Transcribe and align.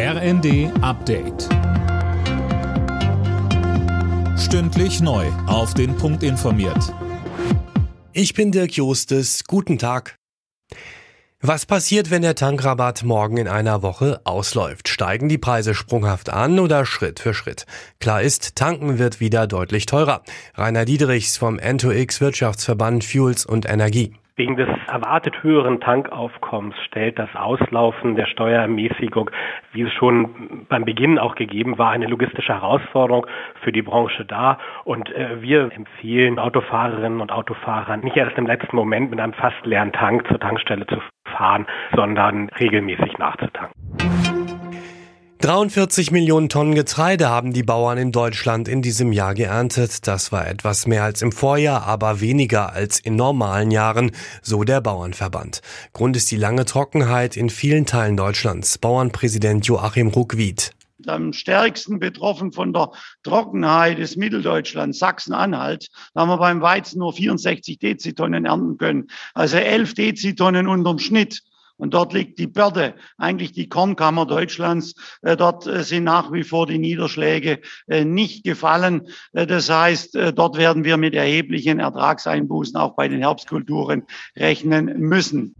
RND 0.00 0.70
Update. 0.80 1.48
Stündlich 4.38 5.00
neu. 5.00 5.26
Auf 5.48 5.74
den 5.74 5.96
Punkt 5.96 6.22
informiert. 6.22 6.94
Ich 8.12 8.32
bin 8.32 8.52
Dirk 8.52 8.74
Jostes. 8.74 9.42
Guten 9.42 9.76
Tag. 9.76 10.14
Was 11.40 11.66
passiert, 11.66 12.12
wenn 12.12 12.22
der 12.22 12.36
Tankrabatt 12.36 13.02
morgen 13.02 13.38
in 13.38 13.48
einer 13.48 13.82
Woche 13.82 14.20
ausläuft? 14.22 14.86
Steigen 14.86 15.28
die 15.28 15.36
Preise 15.36 15.74
sprunghaft 15.74 16.30
an 16.30 16.60
oder 16.60 16.86
Schritt 16.86 17.18
für 17.18 17.34
Schritt? 17.34 17.66
Klar 17.98 18.22
ist, 18.22 18.54
tanken 18.54 19.00
wird 19.00 19.18
wieder 19.18 19.48
deutlich 19.48 19.86
teurer. 19.86 20.22
Rainer 20.54 20.84
Diedrichs 20.84 21.36
vom 21.36 21.56
N2X 21.56 22.20
Wirtschaftsverband 22.20 23.02
Fuels 23.02 23.44
und 23.44 23.68
Energie. 23.68 24.14
Wegen 24.38 24.54
des 24.54 24.68
erwartet 24.86 25.42
höheren 25.42 25.80
Tankaufkommens 25.80 26.76
stellt 26.86 27.18
das 27.18 27.28
Auslaufen 27.34 28.14
der 28.14 28.26
Steuerermäßigung, 28.26 29.32
wie 29.72 29.82
es 29.82 29.92
schon 29.92 30.64
beim 30.68 30.84
Beginn 30.84 31.18
auch 31.18 31.34
gegeben 31.34 31.76
war, 31.76 31.90
eine 31.90 32.06
logistische 32.06 32.54
Herausforderung 32.54 33.26
für 33.64 33.72
die 33.72 33.82
Branche 33.82 34.24
dar. 34.24 34.58
Und 34.84 35.10
äh, 35.10 35.42
wir 35.42 35.72
empfehlen 35.72 36.38
Autofahrerinnen 36.38 37.20
und 37.20 37.32
Autofahrern 37.32 37.98
nicht 38.00 38.16
erst 38.16 38.38
im 38.38 38.46
letzten 38.46 38.76
Moment 38.76 39.10
mit 39.10 39.18
einem 39.18 39.32
fast 39.32 39.66
leeren 39.66 39.90
Tank 39.90 40.28
zur 40.28 40.38
Tankstelle 40.38 40.86
zu 40.86 41.02
fahren, 41.24 41.66
sondern 41.96 42.48
regelmäßig 42.60 43.18
nachzutanken. 43.18 43.77
43 45.40 46.10
Millionen 46.10 46.48
Tonnen 46.48 46.74
Getreide 46.74 47.28
haben 47.28 47.52
die 47.52 47.62
Bauern 47.62 47.96
in 47.96 48.10
Deutschland 48.10 48.66
in 48.66 48.82
diesem 48.82 49.12
Jahr 49.12 49.34
geerntet. 49.34 50.08
Das 50.08 50.32
war 50.32 50.48
etwas 50.48 50.88
mehr 50.88 51.04
als 51.04 51.22
im 51.22 51.30
Vorjahr, 51.30 51.86
aber 51.86 52.20
weniger 52.20 52.72
als 52.72 52.98
in 52.98 53.14
normalen 53.14 53.70
Jahren, 53.70 54.10
so 54.42 54.64
der 54.64 54.80
Bauernverband. 54.80 55.60
Grund 55.92 56.16
ist 56.16 56.32
die 56.32 56.36
lange 56.36 56.64
Trockenheit 56.64 57.36
in 57.36 57.50
vielen 57.50 57.86
Teilen 57.86 58.16
Deutschlands. 58.16 58.78
Bauernpräsident 58.78 59.64
Joachim 59.64 60.08
Ruckwied. 60.08 60.72
Am 61.06 61.32
stärksten 61.32 62.00
betroffen 62.00 62.50
von 62.50 62.72
der 62.72 62.90
Trockenheit 63.22 64.00
ist 64.00 64.16
Mitteldeutschland, 64.16 64.96
Sachsen-Anhalt. 64.96 65.86
Da 66.14 66.22
haben 66.22 66.30
wir 66.30 66.38
beim 66.38 66.60
Weizen 66.62 66.98
nur 66.98 67.12
64 67.12 67.78
Dezitonnen 67.78 68.44
ernten 68.44 68.76
können, 68.76 69.06
also 69.34 69.56
11 69.56 69.94
Dezitonnen 69.94 70.66
unterm 70.66 70.98
Schnitt. 70.98 71.44
Und 71.78 71.94
dort 71.94 72.12
liegt 72.12 72.38
die 72.38 72.48
Börde, 72.48 72.94
eigentlich 73.16 73.52
die 73.52 73.68
Kornkammer 73.68 74.26
Deutschlands. 74.26 74.94
Äh, 75.22 75.36
dort 75.36 75.66
äh, 75.66 75.84
sind 75.84 76.04
nach 76.04 76.32
wie 76.32 76.42
vor 76.42 76.66
die 76.66 76.78
Niederschläge 76.78 77.60
äh, 77.86 78.04
nicht 78.04 78.44
gefallen. 78.44 79.08
Das 79.32 79.70
heißt, 79.70 80.18
dort 80.34 80.58
werden 80.58 80.84
wir 80.84 80.96
mit 80.96 81.14
erheblichen 81.14 81.78
Ertragseinbußen 81.78 82.76
auch 82.76 82.94
bei 82.96 83.08
den 83.08 83.20
Herbstkulturen 83.20 84.04
rechnen 84.36 84.98
müssen. 84.98 85.54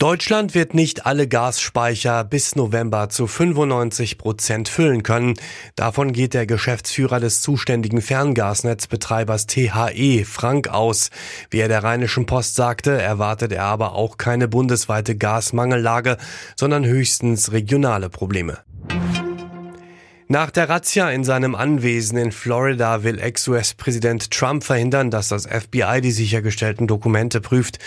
Deutschland 0.00 0.54
wird 0.54 0.72
nicht 0.72 1.04
alle 1.04 1.28
Gasspeicher 1.28 2.24
bis 2.24 2.56
November 2.56 3.10
zu 3.10 3.26
95 3.26 4.16
Prozent 4.16 4.70
füllen 4.70 5.02
können. 5.02 5.34
Davon 5.76 6.14
geht 6.14 6.32
der 6.32 6.46
Geschäftsführer 6.46 7.20
des 7.20 7.42
zuständigen 7.42 8.00
Ferngasnetzbetreibers 8.00 9.44
THE, 9.44 10.24
Frank, 10.24 10.68
aus. 10.68 11.10
Wie 11.50 11.58
er 11.58 11.68
der 11.68 11.84
Rheinischen 11.84 12.24
Post 12.24 12.54
sagte, 12.54 12.92
erwartet 12.92 13.52
er 13.52 13.64
aber 13.64 13.92
auch 13.92 14.16
keine 14.16 14.48
bundesweite 14.48 15.18
Gasmangellage, 15.18 16.16
sondern 16.56 16.86
höchstens 16.86 17.52
regionale 17.52 18.08
Probleme. 18.08 18.56
Nach 20.32 20.52
der 20.52 20.68
Razzia 20.68 21.10
in 21.10 21.24
seinem 21.24 21.56
Anwesen 21.56 22.16
in 22.16 22.30
Florida 22.30 23.02
will 23.02 23.18
Ex-US-Präsident 23.18 24.30
Trump 24.30 24.62
verhindern, 24.62 25.10
dass 25.10 25.26
das 25.26 25.44
FBI 25.44 26.00
die 26.00 26.12
sichergestellten 26.12 26.86
Dokumente 26.86 27.40
prüft. 27.40 27.80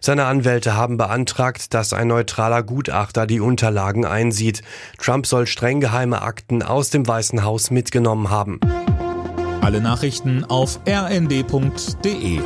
Seine 0.00 0.24
Anwälte 0.24 0.74
haben 0.74 0.96
beantragt, 0.96 1.74
dass 1.74 1.92
ein 1.92 2.08
neutraler 2.08 2.62
Gutachter 2.62 3.26
die 3.26 3.40
Unterlagen 3.40 4.06
einsieht. 4.06 4.62
Trump 4.96 5.26
soll 5.26 5.46
streng 5.46 5.80
geheime 5.80 6.22
Akten 6.22 6.62
aus 6.62 6.88
dem 6.88 7.06
Weißen 7.06 7.44
Haus 7.44 7.70
mitgenommen 7.70 8.30
haben. 8.30 8.60
Alle 9.60 9.82
Nachrichten 9.82 10.46
auf 10.46 10.80
rnd.de 10.88 12.40